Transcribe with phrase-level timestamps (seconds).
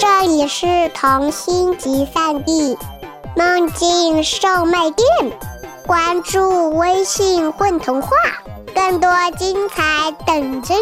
[0.00, 2.74] 这里是童心集散地，
[3.36, 5.06] 梦境售卖店。
[5.86, 8.08] 关注微信“混童话”，
[8.74, 10.80] 更多精彩等着你。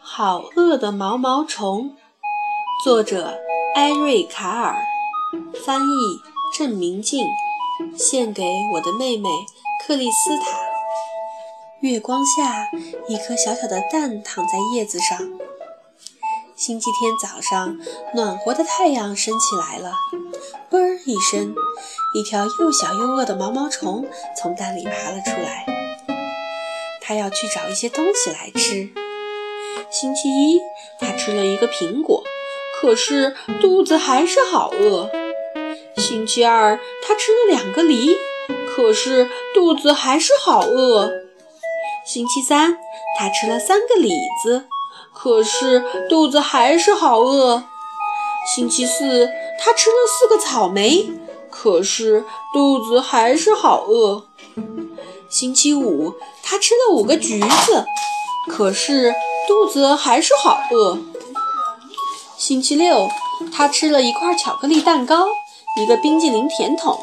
[0.00, 1.94] 好饿的毛毛虫，
[2.82, 3.38] 作者
[3.74, 4.76] 艾瑞卡尔，
[5.62, 5.92] 翻译
[6.56, 7.22] 郑明静，
[7.94, 8.42] 献给
[8.72, 9.28] 我的妹妹
[9.86, 10.71] 克里斯塔。
[11.82, 12.70] 月光下，
[13.08, 15.18] 一颗小小的蛋躺在叶子上。
[16.54, 17.76] 星期天早上，
[18.14, 19.92] 暖和的太阳升起来了。
[20.70, 21.52] 啵儿一声，
[22.14, 24.06] 一条又小又饿的毛毛虫
[24.40, 25.66] 从蛋里爬了出来。
[27.00, 28.88] 它要去找一些东西来吃。
[29.90, 30.60] 星期一，
[31.00, 32.22] 它吃了一个苹果，
[32.80, 35.10] 可是肚子还是好饿。
[35.96, 38.16] 星期二，它吃了两个梨，
[38.68, 41.10] 可是肚子还是好饿。
[42.04, 42.76] 星期三，
[43.18, 44.10] 它吃了三个李
[44.42, 44.68] 子。
[45.12, 47.62] 可是肚子还是好饿。
[48.54, 51.08] 星期四，他吃了四个草莓，
[51.48, 54.24] 可是肚子还是好饿。
[55.28, 57.86] 星期五，他吃了五个橘子，
[58.50, 59.14] 可是
[59.46, 60.98] 肚子还是好饿。
[62.36, 63.08] 星期六，
[63.54, 65.28] 他吃了一块巧克力蛋糕，
[65.80, 66.98] 一个冰激凌甜筒，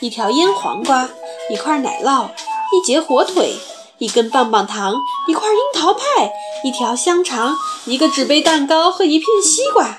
[0.00, 1.08] 一条腌黄瓜，
[1.50, 2.28] 一块奶酪，
[2.72, 3.54] 一截火腿。
[4.00, 4.94] 一根棒棒糖，
[5.28, 6.32] 一块樱桃派，
[6.64, 9.98] 一条香肠，一个纸杯蛋糕和一片西瓜。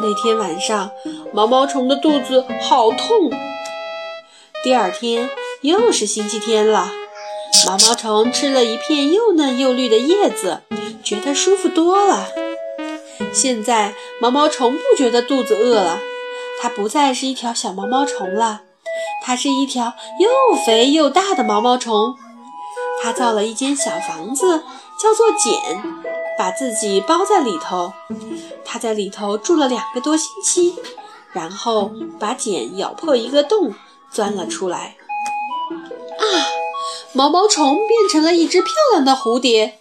[0.00, 0.90] 那天晚上，
[1.32, 3.30] 毛毛虫的肚子好痛。
[4.64, 6.90] 第二天又是星期天了，
[7.68, 10.62] 毛毛虫吃了一片又嫩又绿的叶子，
[11.04, 12.26] 觉得舒服多了。
[13.32, 16.00] 现在毛毛虫不觉得肚子饿了，
[16.60, 18.62] 它不再是一条小毛毛虫了，
[19.22, 22.16] 它是一条又肥又大的毛毛虫。
[23.04, 24.64] 他造了一间小房子，
[24.98, 25.60] 叫做茧，
[26.38, 27.92] 把自己包在里头。
[28.64, 30.74] 他在里头住了两个多星期，
[31.34, 33.74] 然后把茧咬破一个洞，
[34.10, 34.96] 钻了出来。
[36.18, 36.24] 啊，
[37.12, 39.80] 毛毛虫变成了一只漂亮的蝴蝶。